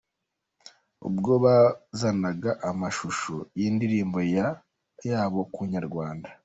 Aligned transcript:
Ubwo 1.07 1.31
bazanaga 1.43 2.51
amashusho 2.69 3.35
y’indirimbo 3.59 4.19
yabo 5.13 5.39
ku 5.53 5.59
inyarwanda. 5.65 6.29